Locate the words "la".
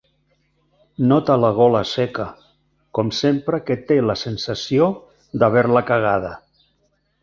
1.41-1.51, 4.09-4.19